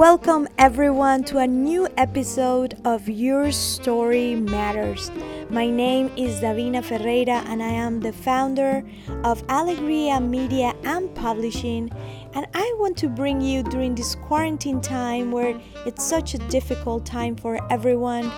Welcome 0.00 0.48
everyone 0.56 1.24
to 1.24 1.36
a 1.40 1.46
new 1.46 1.86
episode 1.98 2.80
of 2.86 3.06
Your 3.06 3.52
Story 3.52 4.34
Matters. 4.34 5.10
My 5.50 5.68
name 5.68 6.10
is 6.16 6.40
Davina 6.40 6.82
Ferreira 6.82 7.44
and 7.46 7.62
I 7.62 7.68
am 7.68 8.00
the 8.00 8.10
founder 8.10 8.82
of 9.24 9.46
Alegria 9.48 10.18
Media 10.18 10.74
and 10.84 11.14
Publishing. 11.14 11.90
And 12.32 12.46
I 12.54 12.74
want 12.78 12.96
to 12.96 13.10
bring 13.10 13.42
you 13.42 13.62
during 13.62 13.94
this 13.94 14.14
quarantine 14.14 14.80
time 14.80 15.32
where 15.32 15.60
it's 15.84 16.02
such 16.02 16.32
a 16.32 16.38
difficult 16.48 17.04
time 17.04 17.36
for 17.36 17.60
everyone 17.70 18.32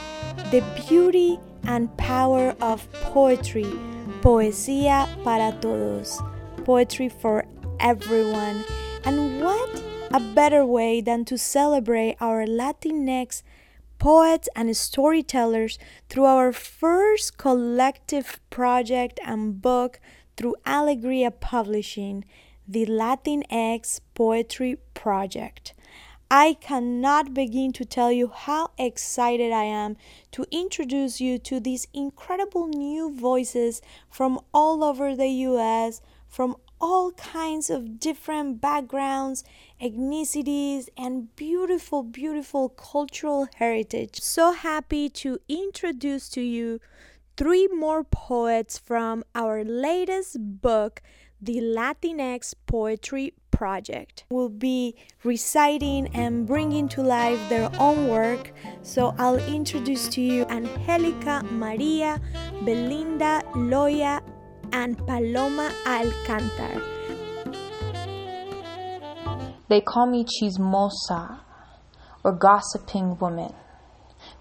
the 0.50 0.64
beauty 0.88 1.38
and 1.68 1.96
power 1.96 2.56
of 2.60 2.90
poetry. 2.90 3.72
Poesía 4.20 5.06
para 5.22 5.56
todos. 5.60 6.20
Poetry 6.64 7.08
for 7.08 7.44
everyone. 7.78 8.64
And 9.04 9.40
what 9.40 9.91
a 10.12 10.20
better 10.20 10.62
way 10.64 11.00
than 11.00 11.24
to 11.24 11.38
celebrate 11.38 12.16
our 12.20 12.44
Latinx 12.44 13.42
poets 13.98 14.46
and 14.54 14.76
storytellers 14.76 15.78
through 16.10 16.26
our 16.26 16.52
first 16.52 17.38
collective 17.38 18.38
project 18.50 19.18
and 19.24 19.62
book 19.62 20.00
through 20.36 20.54
Alegria 20.66 21.30
Publishing, 21.30 22.26
the 22.68 22.84
Latinx 22.84 24.00
Poetry 24.12 24.76
Project. 24.92 25.72
I 26.30 26.54
cannot 26.60 27.32
begin 27.32 27.72
to 27.72 27.84
tell 27.86 28.12
you 28.12 28.28
how 28.34 28.70
excited 28.78 29.50
I 29.50 29.64
am 29.64 29.96
to 30.32 30.44
introduce 30.50 31.22
you 31.22 31.38
to 31.38 31.58
these 31.58 31.86
incredible 31.94 32.68
new 32.68 33.14
voices 33.14 33.80
from 34.10 34.40
all 34.52 34.84
over 34.84 35.16
the 35.16 35.28
US, 35.28 36.02
from 36.28 36.56
all 36.82 37.12
kinds 37.12 37.70
of 37.70 38.00
different 38.00 38.60
backgrounds, 38.60 39.44
ethnicities, 39.80 40.88
and 40.98 41.34
beautiful, 41.36 42.02
beautiful 42.02 42.68
cultural 42.68 43.46
heritage. 43.54 44.20
So 44.20 44.52
happy 44.52 45.08
to 45.10 45.38
introduce 45.48 46.28
to 46.30 46.42
you 46.42 46.80
three 47.36 47.68
more 47.68 48.02
poets 48.02 48.78
from 48.78 49.22
our 49.34 49.62
latest 49.64 50.36
book, 50.60 51.00
The 51.40 51.60
Latinx 51.60 52.54
Poetry 52.66 53.34
Project. 53.52 54.24
Will 54.30 54.48
be 54.48 54.96
reciting 55.22 56.08
and 56.14 56.46
bringing 56.46 56.88
to 56.88 57.02
life 57.02 57.38
their 57.48 57.70
own 57.78 58.08
work. 58.08 58.52
So 58.82 59.14
I'll 59.18 59.38
introduce 59.38 60.08
to 60.08 60.20
you 60.20 60.44
Angelica 60.46 61.44
Maria 61.44 62.20
Belinda 62.64 63.42
Loya 63.54 64.20
and 64.72 64.96
Paloma 65.06 65.70
Alcantar. 65.84 66.82
They 69.68 69.80
call 69.80 70.06
me 70.06 70.24
chismosa 70.24 71.40
or 72.24 72.32
gossiping 72.32 73.18
woman 73.18 73.54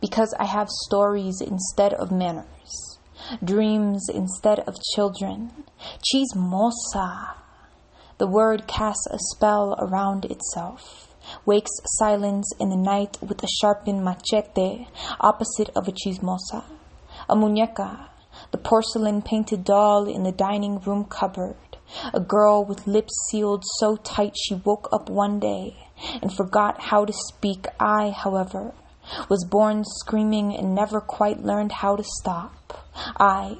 because 0.01 0.33
I 0.39 0.45
have 0.45 0.67
stories 0.69 1.41
instead 1.41 1.93
of 1.93 2.11
manners, 2.11 2.99
dreams 3.43 4.07
instead 4.13 4.59
of 4.61 4.75
children. 4.95 5.51
Chismosa. 6.03 7.35
The 8.17 8.27
word 8.27 8.67
casts 8.67 9.07
a 9.09 9.17
spell 9.33 9.75
around 9.79 10.25
itself, 10.25 11.07
wakes 11.45 11.71
silence 11.97 12.51
in 12.59 12.69
the 12.69 12.75
night 12.77 13.17
with 13.21 13.43
a 13.43 13.47
sharpened 13.61 14.03
machete 14.03 14.87
opposite 15.19 15.69
of 15.75 15.87
a 15.87 15.91
chismosa, 15.91 16.63
a 17.29 17.35
muñeca 17.35 18.09
the 18.51 18.57
porcelain 18.57 19.21
painted 19.21 19.63
doll 19.63 20.07
in 20.07 20.23
the 20.23 20.31
dining 20.31 20.79
room 20.79 21.05
cupboard, 21.05 21.55
a 22.13 22.19
girl 22.19 22.63
with 22.63 22.87
lips 22.87 23.13
sealed 23.29 23.63
so 23.79 23.95
tight 23.97 24.35
she 24.37 24.55
woke 24.55 24.89
up 24.91 25.09
one 25.09 25.39
day 25.39 25.75
and 26.21 26.33
forgot 26.33 26.81
how 26.81 27.05
to 27.05 27.13
speak. 27.13 27.65
I, 27.79 28.09
however, 28.09 28.73
was 29.29 29.45
born 29.49 29.83
screaming 29.85 30.55
and 30.55 30.75
never 30.75 31.01
quite 31.01 31.43
learned 31.43 31.71
how 31.71 31.95
to 31.95 32.03
stop. 32.03 32.87
I 33.17 33.57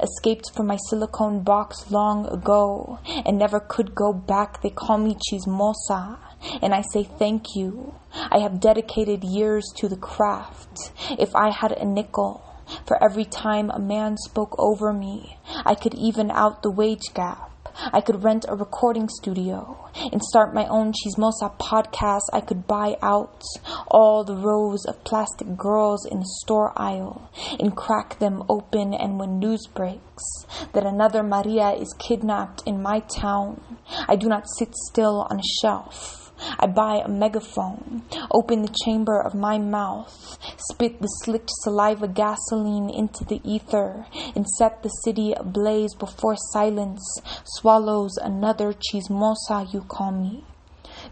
escaped 0.00 0.50
from 0.54 0.66
my 0.66 0.78
silicone 0.88 1.42
box 1.42 1.90
long 1.90 2.26
ago 2.26 2.98
and 3.26 3.38
never 3.38 3.60
could 3.60 3.94
go 3.94 4.12
back. 4.12 4.62
They 4.62 4.70
call 4.70 4.98
me 4.98 5.16
chismosa, 5.16 6.18
and 6.60 6.74
I 6.74 6.82
say 6.92 7.04
thank 7.04 7.54
you. 7.54 7.94
I 8.14 8.38
have 8.38 8.60
dedicated 8.60 9.24
years 9.24 9.64
to 9.76 9.88
the 9.88 9.96
craft. 9.96 10.92
If 11.18 11.34
I 11.34 11.50
had 11.50 11.72
a 11.72 11.84
nickel, 11.84 12.44
for 12.86 13.02
every 13.02 13.24
time 13.24 13.70
a 13.70 13.78
man 13.78 14.16
spoke 14.16 14.54
over 14.58 14.92
me. 14.92 15.38
I 15.64 15.74
could 15.74 15.94
even 15.94 16.30
out 16.30 16.62
the 16.62 16.70
wage 16.70 17.12
gap. 17.14 17.52
I 17.92 18.00
could 18.00 18.22
rent 18.22 18.44
a 18.48 18.56
recording 18.56 19.08
studio 19.08 19.88
and 19.94 20.22
start 20.22 20.54
my 20.54 20.66
own 20.66 20.92
Chismosa 20.92 21.56
podcast. 21.58 22.28
I 22.32 22.40
could 22.40 22.66
buy 22.66 22.96
out 23.02 23.42
all 23.88 24.24
the 24.24 24.36
rows 24.36 24.84
of 24.84 25.02
plastic 25.04 25.56
girls 25.56 26.04
in 26.04 26.20
the 26.20 26.38
store 26.42 26.72
aisle 26.76 27.30
and 27.58 27.76
crack 27.76 28.18
them 28.18 28.42
open. 28.48 28.92
And 28.94 29.18
when 29.18 29.38
news 29.38 29.66
breaks 29.74 30.24
that 30.72 30.84
another 30.84 31.22
Maria 31.22 31.70
is 31.70 31.94
kidnapped 31.98 32.62
in 32.66 32.82
my 32.82 33.00
town, 33.00 33.78
I 34.06 34.16
do 34.16 34.28
not 34.28 34.44
sit 34.58 34.74
still 34.74 35.26
on 35.30 35.40
a 35.40 35.50
shelf. 35.62 36.21
I 36.58 36.66
buy 36.66 37.02
a 37.04 37.08
megaphone, 37.08 38.02
open 38.30 38.62
the 38.62 38.76
chamber 38.84 39.20
of 39.20 39.34
my 39.34 39.58
mouth, 39.58 40.38
spit 40.70 41.00
the 41.00 41.08
slick 41.08 41.44
saliva 41.62 42.08
gasoline 42.08 42.90
into 42.90 43.24
the 43.24 43.40
ether, 43.44 44.06
and 44.34 44.46
set 44.58 44.82
the 44.82 44.88
city 44.88 45.32
ablaze 45.32 45.94
before 45.94 46.36
silence 46.52 47.02
swallows 47.44 48.16
another 48.22 48.72
chismosa 48.72 49.72
you 49.72 49.82
call 49.82 50.12
me. 50.12 50.44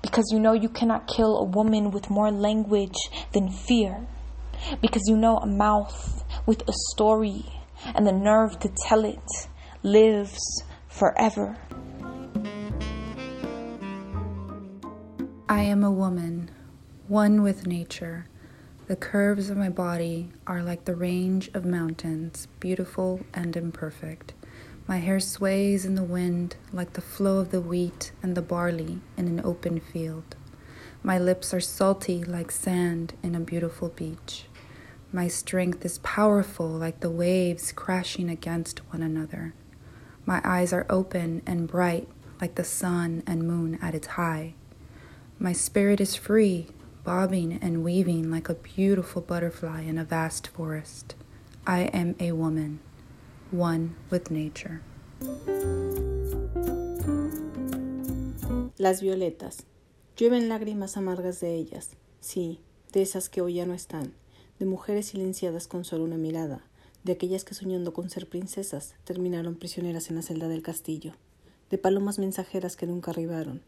Because 0.02 0.30
you 0.32 0.38
know 0.38 0.52
you 0.52 0.68
cannot 0.68 1.06
kill 1.08 1.38
a 1.38 1.44
woman 1.44 1.90
with 1.90 2.10
more 2.10 2.30
language 2.30 2.98
than 3.32 3.50
fear. 3.50 4.06
Because 4.80 5.02
you 5.06 5.16
know 5.16 5.38
a 5.38 5.46
mouth 5.46 6.24
with 6.46 6.62
a 6.68 6.72
story 6.92 7.44
and 7.94 8.06
the 8.06 8.12
nerve 8.12 8.58
to 8.60 8.70
tell 8.86 9.04
it 9.04 9.48
lives 9.82 10.40
forever. 10.88 11.56
I 15.50 15.62
am 15.62 15.82
a 15.82 15.90
woman, 15.90 16.48
one 17.08 17.42
with 17.42 17.66
nature. 17.66 18.28
The 18.86 18.94
curves 18.94 19.50
of 19.50 19.56
my 19.56 19.68
body 19.68 20.30
are 20.46 20.62
like 20.62 20.84
the 20.84 20.94
range 20.94 21.50
of 21.54 21.64
mountains, 21.64 22.46
beautiful 22.60 23.22
and 23.34 23.56
imperfect. 23.56 24.32
My 24.86 24.98
hair 24.98 25.18
sways 25.18 25.84
in 25.84 25.96
the 25.96 26.04
wind 26.04 26.54
like 26.72 26.92
the 26.92 27.00
flow 27.00 27.38
of 27.38 27.50
the 27.50 27.60
wheat 27.60 28.12
and 28.22 28.36
the 28.36 28.42
barley 28.42 29.00
in 29.16 29.26
an 29.26 29.40
open 29.42 29.80
field. 29.80 30.36
My 31.02 31.18
lips 31.18 31.52
are 31.52 31.60
salty 31.60 32.22
like 32.22 32.52
sand 32.52 33.14
in 33.20 33.34
a 33.34 33.40
beautiful 33.40 33.88
beach. 33.88 34.44
My 35.10 35.26
strength 35.26 35.84
is 35.84 35.98
powerful 35.98 36.68
like 36.68 37.00
the 37.00 37.10
waves 37.10 37.72
crashing 37.72 38.30
against 38.30 38.88
one 38.92 39.02
another. 39.02 39.54
My 40.24 40.40
eyes 40.44 40.72
are 40.72 40.86
open 40.88 41.42
and 41.44 41.66
bright 41.66 42.06
like 42.40 42.54
the 42.54 42.62
sun 42.62 43.24
and 43.26 43.48
moon 43.48 43.80
at 43.82 43.96
its 43.96 44.06
high. 44.06 44.54
My 45.42 45.54
spirit 45.54 46.02
is 46.02 46.16
free, 46.16 46.66
bobbing 47.02 47.58
and 47.62 47.82
weaving 47.82 48.30
like 48.30 48.50
a 48.50 48.54
beautiful 48.54 49.22
butterfly 49.22 49.84
in 49.84 49.96
a 49.96 50.04
vast 50.04 50.48
forest. 50.48 51.14
I 51.66 51.84
am 51.94 52.14
a 52.20 52.32
woman, 52.32 52.80
one 53.50 53.96
with 54.10 54.30
nature. 54.30 54.82
Las 58.76 59.00
violetas. 59.00 59.64
Llueven 60.14 60.50
lágrimas 60.50 60.98
amargas 60.98 61.40
de 61.40 61.54
ellas, 61.54 61.96
sí, 62.20 62.60
de 62.92 63.00
esas 63.00 63.30
que 63.30 63.40
hoy 63.40 63.54
ya 63.54 63.64
no 63.64 63.72
están, 63.72 64.12
de 64.58 64.66
mujeres 64.66 65.06
silenciadas 65.06 65.66
con 65.66 65.86
solo 65.86 66.04
una 66.04 66.18
mirada, 66.18 66.66
de 67.02 67.12
aquellas 67.12 67.44
que 67.44 67.54
soñando 67.54 67.94
con 67.94 68.10
ser 68.10 68.28
princesas 68.28 68.94
terminaron 69.04 69.54
prisioneras 69.54 70.10
en 70.10 70.16
la 70.16 70.22
celda 70.22 70.48
del 70.48 70.62
castillo, 70.62 71.14
de 71.70 71.78
palomas 71.78 72.18
mensajeras 72.18 72.76
que 72.76 72.86
nunca 72.86 73.12
arribaron, 73.12 73.62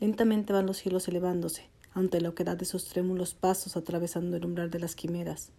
Lentamente 0.00 0.52
van 0.52 0.66
los 0.66 0.76
cielos 0.76 1.08
elevándose, 1.08 1.68
ante 1.94 2.20
la 2.20 2.28
oquedad 2.28 2.56
de 2.56 2.66
sus 2.66 2.84
trémulos 2.84 3.34
pasos 3.34 3.76
atravesando 3.76 4.36
el 4.36 4.44
umbral 4.44 4.70
de 4.70 4.78
las 4.78 4.94
quimeras. 4.94 5.50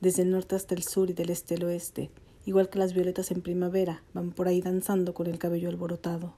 Desde 0.00 0.22
el 0.22 0.30
norte 0.30 0.54
hasta 0.54 0.74
el 0.74 0.84
sur 0.84 1.10
y 1.10 1.12
del 1.12 1.30
este 1.30 1.56
al 1.56 1.64
oeste, 1.64 2.10
igual 2.46 2.68
que 2.68 2.78
las 2.78 2.92
violetas 2.92 3.30
en 3.30 3.42
primavera, 3.42 4.02
van 4.14 4.30
por 4.30 4.48
ahí 4.48 4.60
danzando 4.60 5.14
con 5.14 5.26
el 5.26 5.38
cabello 5.38 5.68
alborotado. 5.68 6.34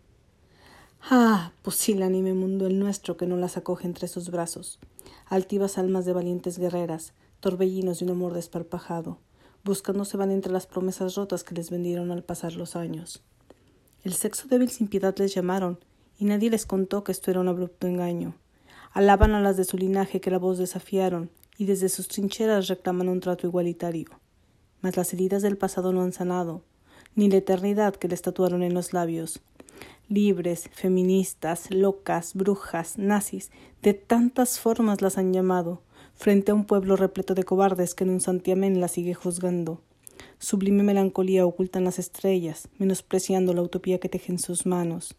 Ah, 1.11 1.53
pusilánime 1.61 2.33
mundo 2.33 2.67
el 2.67 2.79
nuestro 2.79 3.19
que 3.19 3.27
no 3.27 3.37
las 3.37 3.59
acoge 3.59 3.87
entre 3.87 4.09
sus 4.09 4.31
brazos. 4.31 4.79
Altivas 5.27 5.77
almas 5.77 6.07
de 6.07 6.15
valientes 6.15 6.59
guerreras, 6.59 7.13
torbellinos 7.41 7.99
de 7.99 8.07
un 8.07 8.13
amor 8.13 8.33
desparpajado, 8.33 9.19
buscando 9.65 10.07
se 10.07 10.17
van 10.17 10.31
entre 10.31 10.51
las 10.51 10.67
promesas 10.67 11.15
rotas 11.15 11.45
que 11.45 11.55
les 11.55 11.69
vendieron 11.69 12.11
al 12.11 12.23
pasar 12.23 12.55
los 12.55 12.75
años. 12.75 13.23
El 14.03 14.15
sexo 14.15 14.49
débil 14.49 14.71
sin 14.71 14.89
piedad 14.89 15.15
les 15.19 15.35
llamaron, 15.35 15.79
y 16.19 16.25
nadie 16.25 16.51
les 16.51 16.67
contó 16.67 17.05
que 17.05 17.13
esto 17.13 17.31
era 17.31 17.41
un 17.41 17.49
abrupto 17.49 17.87
engaño. 17.87 18.35
Alaban 18.93 19.35
a 19.35 19.41
las 19.41 19.57
de 19.57 19.65
su 19.65 19.77
linaje 19.77 20.21
que 20.21 20.31
la 20.31 20.39
voz 20.39 20.59
desafiaron, 20.59 21.31
y 21.59 21.67
desde 21.67 21.89
sus 21.89 22.09
trincheras 22.09 22.69
reclaman 22.69 23.09
un 23.09 23.21
trato 23.21 23.47
igualitario. 23.47 24.07
Mas 24.81 24.97
las 24.97 25.13
heridas 25.13 25.43
del 25.43 25.57
pasado 25.57 25.93
no 25.93 26.03
han 26.03 26.13
sanado, 26.13 26.63
ni 27.15 27.29
la 27.29 27.37
eternidad 27.37 27.95
que 27.97 28.09
les 28.09 28.23
tatuaron 28.23 28.63
en 28.63 28.75
los 28.75 28.93
labios. 28.93 29.41
libres, 30.07 30.69
feministas, 30.73 31.71
locas, 31.71 32.35
brujas, 32.35 32.99
nazis, 32.99 33.51
de 33.83 33.95
tantas 33.95 34.61
formas 34.61 35.01
las 35.01 35.17
han 35.17 35.33
llamado, 35.33 35.81
frente 36.15 36.53
a 36.53 36.55
un 36.55 36.67
pueblo 36.67 36.97
repleto 36.97 37.35
de 37.35 37.45
cobardes 37.45 37.95
que 37.95 38.05
en 38.05 38.11
un 38.11 38.21
santiamén 38.21 38.81
la 38.81 38.89
sigue 38.89 39.15
juzgando. 39.15 39.81
Sublime 40.39 40.83
melancolía 40.83 41.47
ocultan 41.47 41.85
las 41.85 41.99
estrellas, 41.99 42.69
menospreciando 42.79 43.55
la 43.55 43.63
utopía 43.63 43.99
que 43.99 44.11
tejen 44.11 44.39
sus 44.39 44.67
manos. 44.67 45.17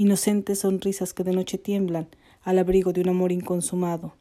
Inocentes 0.00 0.60
sonrisas 0.60 1.12
que 1.12 1.24
de 1.24 1.32
noche 1.32 1.58
tiemblan 1.58 2.06
al 2.44 2.60
abrigo 2.60 2.92
de 2.92 3.00
un 3.00 3.08
amor 3.08 3.32
inconsumado. 3.32 4.14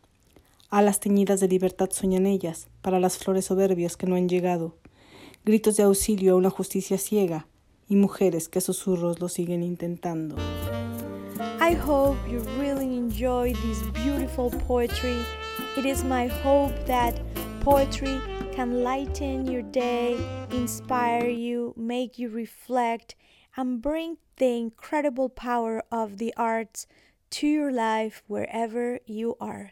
Alas 0.71 0.99
teñidas 0.99 1.39
de 1.39 1.47
libertad 1.47 1.91
sueñan 1.91 2.25
ellas 2.25 2.67
para 2.81 2.99
las 2.99 3.19
flores 3.19 3.45
soberbias 3.45 3.95
que 3.95 4.07
no 4.07 4.15
han 4.15 4.27
llegado. 4.27 4.75
Gritos 5.45 5.77
de 5.77 5.83
auxilio 5.83 6.33
a 6.33 6.35
una 6.35 6.49
justicia 6.49 6.97
ciega 6.97 7.45
y 7.87 7.95
mujeres 7.95 8.49
que 8.49 8.59
susurros 8.59 9.19
lo 9.19 9.29
siguen 9.29 9.61
intentando. 9.61 10.35
I 11.61 11.75
hope 11.75 12.17
you 12.27 12.39
really 12.59 12.97
enjoy 12.97 13.53
this 13.53 13.83
beautiful 14.03 14.49
poetry. 14.67 15.19
It 15.77 15.85
is 15.85 16.03
my 16.03 16.27
hope 16.43 16.73
that 16.87 17.13
poetry 17.63 18.19
can 18.55 18.83
lighten 18.83 19.45
your 19.45 19.61
day, 19.61 20.17
inspire 20.49 21.29
you, 21.29 21.75
make 21.77 22.17
you 22.17 22.29
reflect, 22.29 23.15
and 23.57 23.81
bring 23.81 24.17
the 24.37 24.57
incredible 24.57 25.27
power 25.27 25.83
of 25.91 26.17
the 26.17 26.33
arts 26.37 26.87
to 27.31 27.47
your 27.47 27.71
life 27.71 28.23
wherever 28.27 28.99
you 29.05 29.35
are. 29.41 29.71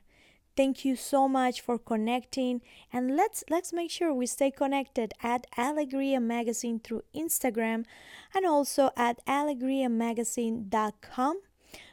Thank 0.57 0.83
you 0.85 0.95
so 0.95 1.27
much 1.27 1.59
for 1.59 1.77
connecting 1.77 2.61
and 2.91 3.15
let's 3.15 3.43
let's 3.49 3.73
make 3.73 3.91
sure 3.91 4.13
we 4.13 4.25
stay 4.25 4.51
connected 4.51 5.13
at 5.21 5.45
Alegria 5.57 6.21
Magazine 6.21 6.79
through 6.79 7.03
Instagram 7.13 7.83
and 8.33 8.45
also 8.45 8.91
at 8.95 9.19
alegriamagazine.com. 9.25 11.41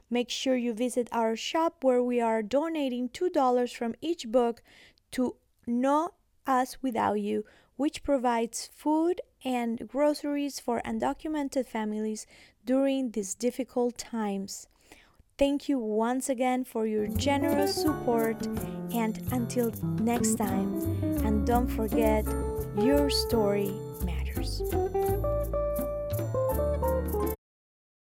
Make 0.08 0.30
sure 0.30 0.56
you 0.56 0.74
visit 0.74 1.08
our 1.10 1.34
shop 1.34 1.82
where 1.82 2.02
we 2.02 2.20
are 2.20 2.42
donating 2.42 3.08
$2 3.08 3.74
from 3.74 3.94
each 4.00 4.30
book 4.30 4.62
to 5.12 5.36
No 5.66 6.10
us 6.46 6.82
Without 6.82 7.20
You, 7.20 7.44
which 7.76 8.02
provides 8.02 8.68
food 8.74 9.20
and 9.44 9.88
groceries 9.88 10.60
for 10.60 10.80
undocumented 10.84 11.66
families 11.66 12.26
during 12.64 13.10
these 13.10 13.34
difficult 13.34 13.98
times. 13.98 14.68
Thank 15.38 15.68
you 15.68 15.78
once 15.78 16.28
again 16.28 16.64
for 16.64 16.86
your 16.86 17.08
generous 17.08 17.74
support, 17.74 18.46
and 18.92 19.18
until 19.32 19.72
next 20.00 20.34
time, 20.36 20.74
and 21.24 21.46
don't 21.46 21.68
forget, 21.68 22.24
your 22.78 23.10
story 23.10 23.72
matters. 24.04 24.62